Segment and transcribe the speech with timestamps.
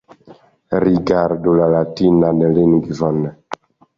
[0.85, 3.23] Rigardu la latinan lingvon.